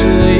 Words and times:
easily 0.00 0.37